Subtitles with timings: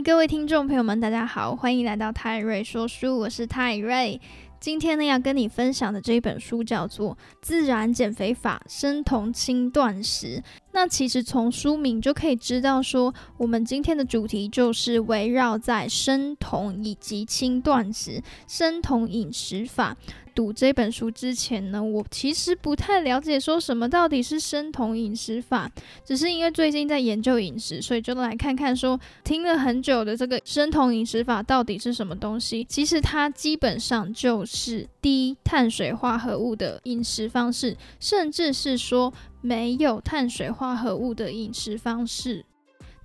[0.00, 4.20] 各位听众朋友们，大家好，欢迎来到泰瑞说书，我是泰瑞。
[4.58, 10.38] 今天呢，要跟你分享的这一本书叫做《自然减肥法：生酮轻断食》。
[10.72, 19.96] 那其实从书名就可以知道，说我们今天的主题就是围绕在生酮以及轻断食、生酮饮食法。
[20.34, 25.70] 读这本书之前呢，我其实不太了解说什么到底是生酮饮食法，
[26.04, 32.64] 只是因为最近在研究饮食，所以就来看看说听了很久的这个生酮饮食法到底是什么东西。
[32.64, 42.44] 其实它基本上就是低碳水化合物的饮食方式，甚至是说没有碳水化合物的饮食方式。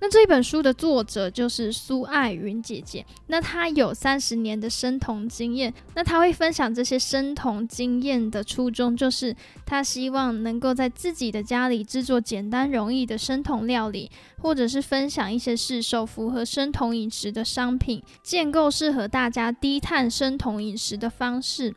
[0.00, 9.34] 那这一本书的作者就是苏爱云姐姐，那她有三十年的生酮经验，那她会分享这些生酮经验的初衷，就是
[9.66, 21.74] 她希望能够在自己的家里制作简单容易的生酮料理，或者是分享一些市售符合生酮饮食的商品，建构适合大家低碳生酮饮食的方式。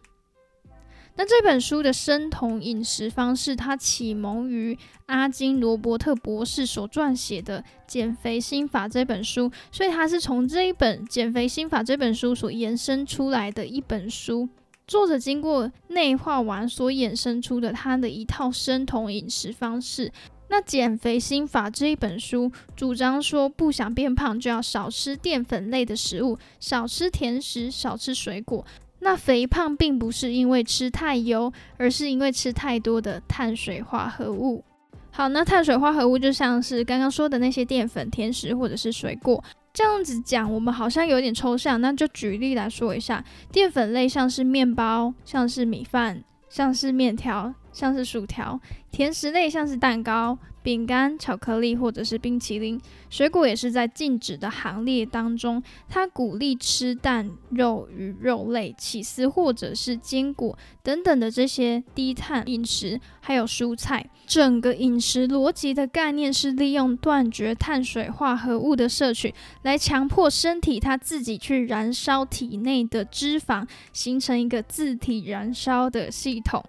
[1.16, 14.50] 那这本书的生酮饮食方式，它启蒙于阿金罗伯特博士所撰写的《减肥心法》这本书，所以它是从这一本《减肥心法》这本书所延伸出来的一本书。
[14.88, 20.12] 作者经过内化完所衍生出的他的一套生酮饮食方式。
[20.50, 28.66] 那《减肥心法》这一本书主张说，不想变胖就要少吃淀粉类的食物，少吃甜食，少吃水果。
[29.02, 34.64] 那肥胖并不是因为吃太油，而是因为吃太多的碳水化合物。
[35.12, 39.44] 好，那碳水化合物就像是刚刚说的那些淀粉、甜食或者是水果。
[39.74, 41.80] 这样子讲，我们好像有点抽象。
[41.82, 48.60] 那就举例来说一下，淀粉类像是面包，像是米饭，像是面条，像是薯条；
[48.92, 50.38] 甜食类像是蛋糕。
[50.64, 52.80] 饼干、巧克力或者是冰淇淋，
[53.10, 55.64] 水果也是在禁止的行列当中。
[55.90, 64.08] 它鼓励吃蛋、肉与肉类、起司或者是坚果等等的这些低碳饮食，还有蔬菜。
[64.28, 76.64] 整个饮食逻辑的概念是利用断绝碳水化合物的摄取，来强迫身体它自己去燃烧体内的脂肪，形成一个自体燃烧的系统。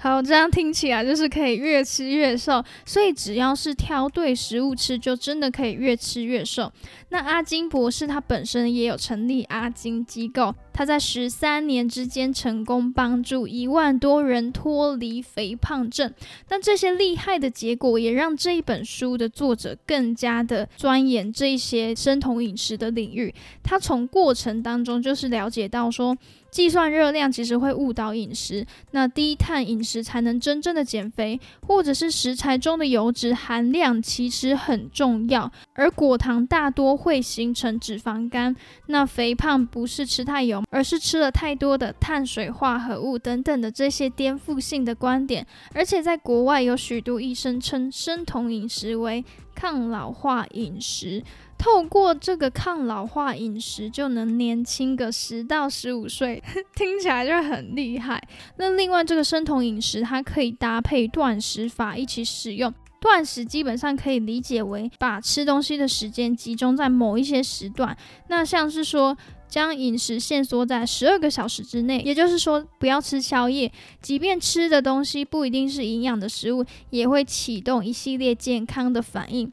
[0.00, 6.72] 好，这样听起来就是可以越吃越瘦，所以只要是挑对食物吃，就真的可以越吃越瘦。
[7.08, 16.14] 那阿金博士他本身也有成立阿金机构，他在十三年之间成功帮助一万多人脱离肥胖症。
[16.50, 23.34] 那这些厉害的结果，也让这一本书的作者更加的钻研这些生酮饮食的领域。
[23.64, 26.16] 他从过程当中就是了解到说。
[26.50, 38.56] 计算热量其实会误导饮食，那低碳饮食才能真正的减肥，或者是食材中的油脂含量其实很重要，而果糖大多会形成脂肪肝。
[38.86, 45.46] 那肥胖不是吃太油，而是吃了太多的碳水化合物等等的这些颠覆性的观点。
[45.74, 49.24] 而且在国外有许多医生称生酮饮食为
[49.54, 51.22] 抗老化饮食。
[51.58, 56.40] 透过这个抗老化饮食就能年轻个十到十五岁，
[56.76, 58.22] 听起来就很厉害。
[58.58, 62.72] 那另外这个生酮饮食，它可以搭配断食法一起使用。
[63.00, 67.96] 断食基本上可以理解为把吃东西的时间集中在某一些时段。
[68.28, 69.16] 那像是说
[69.48, 73.72] 将饮食限缩在十二个小时之内，也就是说不要吃宵夜，
[74.02, 79.52] 即便吃的东西不一定是营养的食物，也会启动一系列健康的反应。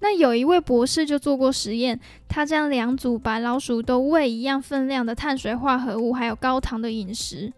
[0.00, 7.50] 那有一位博士就做过实验，他将两组白老鼠都喂一样分量的碳水化合物，还有高糖的饮食，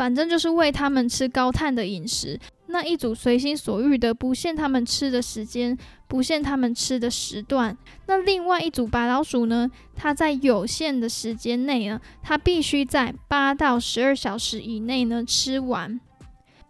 [0.00, 2.40] 反正就是喂他们吃高碳的饮食。
[2.68, 5.76] 那一组随心所欲的，不限他们吃的时间，
[6.08, 7.76] 不限他们吃的时段。
[8.06, 9.70] 那另外一组白老鼠呢？
[9.94, 16.00] 它在有限的时间内呢，它必须在八到十二小时以内呢吃完。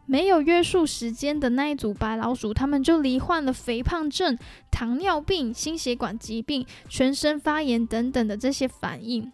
[0.07, 4.37] 没有约束时间的那一组白老鼠，他们就罹患了肥胖症、
[4.73, 9.31] 糖尿病、心血管疾病、全身发炎等等的这些反应。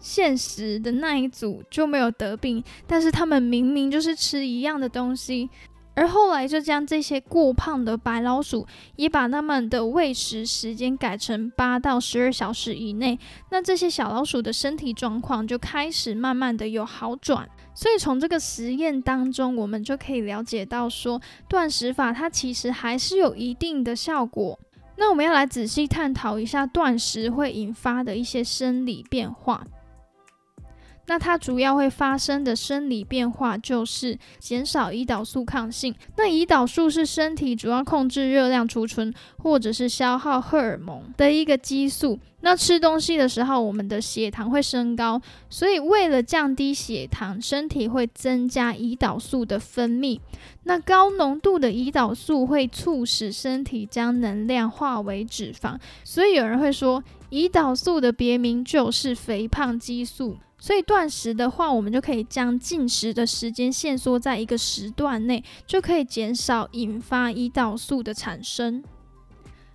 [0.00, 5.48] 现实的那一组就没有得病，但是他们明明就是吃一样的东西。
[5.94, 8.66] 而后来就将这些过胖的白老鼠，
[8.96, 13.18] 也把他们的喂食时间改成八到十二小时以内。
[13.50, 17.46] 那这些小老鼠的身体状况就开始慢慢的有好转。
[17.74, 24.58] 所以从这个实验当中，我们就可以了解到，说断食法它其实还是有一定的效果。
[24.96, 29.66] 那我们要来仔细探讨一下断食会引发的一些生理变化。
[31.10, 35.92] 那它主要会发生的生理变化就是减少胰岛素抗性。
[36.16, 42.16] 那胰岛素是身体主要控制热量储存或者是消耗荷尔蒙的一个激素。
[42.42, 50.20] 那吃东西的时候，我们的血糖会升高，所以为了降低血糖，身体会增加胰岛素的分泌。
[50.62, 60.36] 那高浓度的胰岛素会促使身体将能量化为脂肪，所以有人会说，胰岛素的别名就是肥胖激素。
[60.60, 68.84] 所以断食的话，我们就可以将进食的时间限缩在一个时段内，就可以减少引发胰岛素的产生。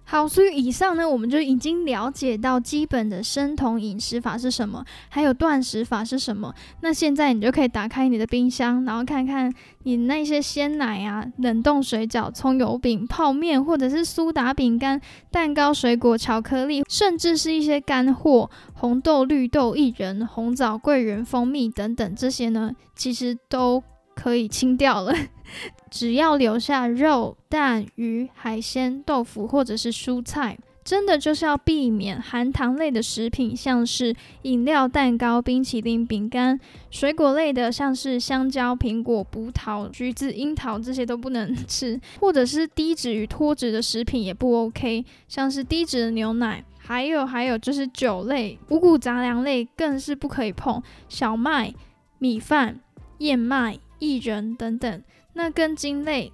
[0.07, 6.53] 好，所以以上呢，我们就已经了解到基本的生酮饮食法是什么，还有断食法是什么。
[6.81, 23.83] 那现在你就可以打开你的冰箱，然后看看你那些鲜奶啊、冷冻水饺、葱油饼、泡面，或者是苏打饼干、蛋糕、水果、巧克力，甚至是一些干货，红豆、绿豆、薏仁、红枣、桂圆、蜂蜜等等，这些呢，其实都
[24.15, 25.13] 可以清掉了。
[25.91, 36.57] 只要留下肉、蛋、鱼、海鲜、豆腐或者是蔬菜，真的就是要避免含糖类的食品，像是饮料、蛋糕、冰淇淋、饼干；
[36.89, 51.73] 水果类的，像是香蕉、苹果、葡萄、橘子、樱桃这些都不能吃，或者是低脂与脱脂的食品也不 OK，像是低脂的牛奶，还有还有就是酒类、五谷杂粮类更是不可以碰，小麦、
[52.19, 52.79] 米饭、
[53.19, 55.03] 燕麦、薏仁等等。
[55.33, 56.31] 那根茎类，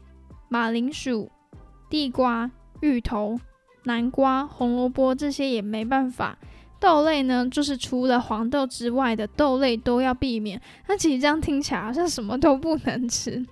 [0.49, 1.31] 马铃薯、
[1.89, 3.39] 地瓜、芋头、
[3.83, 6.37] 南瓜、红萝卜这些也没办法。
[6.79, 10.59] 豆类呢，就是除了黄豆之外的豆类都要避免。
[10.87, 13.45] 那其实这样听起来好像什么都不能吃。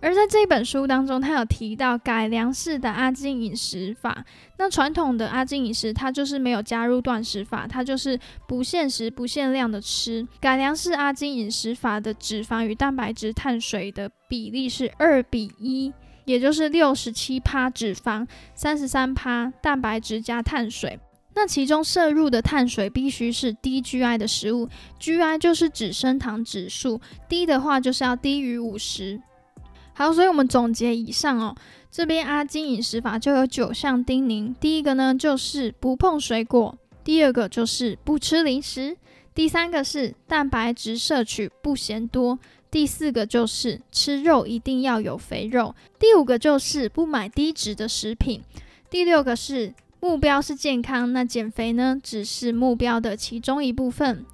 [0.00, 4.24] 而在这本书当中，他有提到改良式的阿金饮食法。
[4.58, 10.26] 那传统的阿金饮食，它就是没有加入断食法，它就是不限时、不限量的吃。
[10.38, 15.92] 改良式阿金饮食法的脂肪与蛋白质、碳水的比例是二比一，
[16.24, 21.00] 也就是六十七趴脂肪，三十三趴蛋白质加碳水。
[21.34, 24.68] 那其中摄入的碳水必须是低 GI 的食物
[25.00, 29.20] ，GI 就是指升糖指数，低的话就是要低于五十。
[29.98, 31.56] 好，所以我们总结以上哦，
[31.90, 34.54] 这边阿金饮食法就有九项叮咛。
[34.60, 38.94] 第一个呢，就是不碰水果；第二个就是不吃零食；
[39.34, 42.36] 第三个是蛋白质摄取不嫌多；
[42.70, 48.42] 第四个就是吃肉一定要有肥肉；第五个就是不买低脂的食品；
[48.90, 54.26] 第六个是目标是健康，那减肥呢只是目标的其中一部分。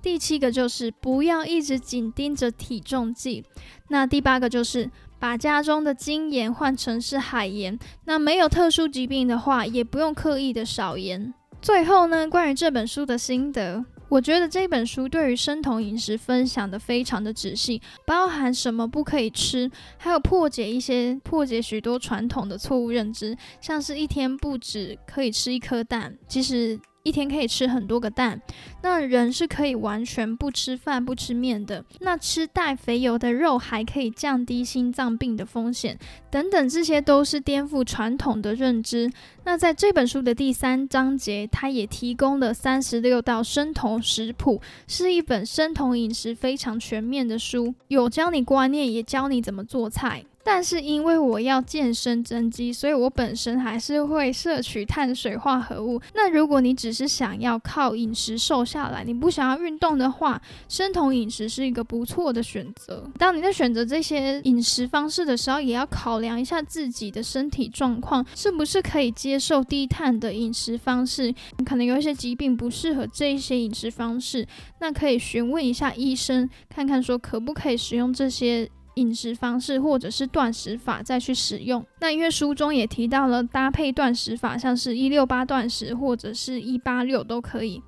[0.00, 3.44] 第七个就是不要一直紧盯着体重计，
[3.88, 4.88] 那第八个就是
[5.18, 11.32] 把家中的精盐换成是海盐，那没有特殊疾病的话，也不用刻意的少盐。
[11.60, 26.78] 最后呢，关于这本书的心得，我觉得这本书对于生酮饮食分享的非常的仔细，包含什么不可以吃，还有破解一些破解许多传统的错误认知，像是一天不止可以吃一颗蛋，其实。
[27.02, 28.40] 一天可以吃很多个蛋，
[28.82, 31.84] 那人是可以完全不吃饭、不吃面的。
[32.00, 35.98] 那吃带肥油的肉还可以降低心脏病的风险，
[36.30, 39.10] 等等，这些都是颠覆传统的认知。
[39.44, 50.24] 那在这本书的第三章节，它也提供了三十六道生酮食谱，是一本生酮饮食非常全面的书，有教你观念，也教你怎么做菜。
[50.50, 56.00] 但是因为我要健身增肌，所以我本身还是会摄取碳水化合物。
[56.14, 63.04] 那如果你只是想要靠饮食瘦下来，你不想要运动的话，生酮饮食是一个不错的选择。
[63.18, 71.34] 当你在选择这些饮食方式的时候，也要考量一下自己的身体状况，是不是可以接受低碳的饮食方式。
[71.66, 74.46] 可能有一些疾病不适合这一些饮食方式，
[74.80, 78.66] 那可以询问一下医生，看看说可不可以使用这些。
[78.98, 81.84] 饮食方式或者是断食法再去使用。
[82.00, 87.82] 那因为书中也提到了搭配断食法，像是一六八断食或者是一八六都可以，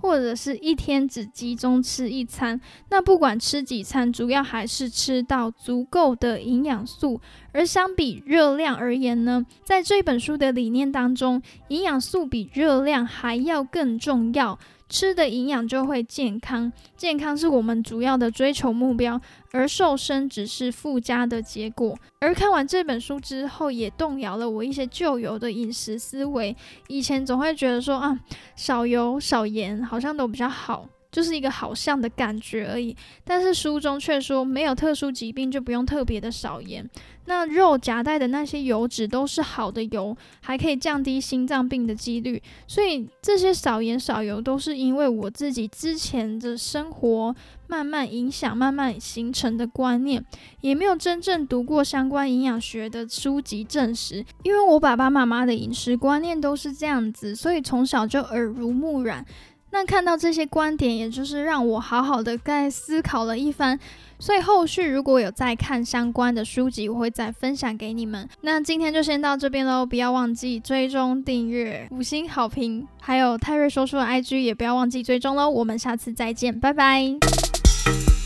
[0.00, 2.60] 或者是一天只集中吃一餐。
[2.90, 7.20] 那不管吃几餐，主要还是吃到足够的营养素。
[7.52, 14.58] 而相比热量而言呢，在这本书的理念当中，营养素比热量还要更重要。
[14.88, 19.20] 吃的营养就会健康，健康是我们主要的追求目标，
[19.52, 21.98] 而瘦身只是附加的结果。
[22.20, 26.56] 而看完这本书之后，也动摇了我一些旧有的饮食思维。
[26.88, 28.18] 以前总会觉得说啊，
[28.56, 30.88] 少油少盐好像都比较好。
[31.10, 32.96] 就是一个好像的感觉而已。
[33.24, 36.88] 但是书中却说，没有特殊疾病就不用特别的少盐。
[37.26, 42.42] 那肉夹带的那些油脂都是好的油，还可以降低心脏病的几率。
[42.66, 47.36] 所以这些少盐少油都是因为我自己之前的生活
[47.66, 50.24] 慢慢影响、慢慢形成的观念，
[50.62, 54.24] 也没有真正读过相关营养学的书籍证实。
[54.42, 59.22] 因为我爸爸妈妈的饮食观念都是这样子，所以从小就耳濡目染。
[59.70, 63.78] 那看到这些观点，也就是让我好好的再思考了一番。
[64.20, 68.28] 所以后续如果有再看相关的书籍，我会再分享给你们。
[68.40, 75.48] 那今天就先到这边喽，不要忘记追踪订阅、五星好评，还有泰瑞说书的 IG 也不要忘记追踪喽。
[75.48, 78.17] 我们下次再见，拜拜。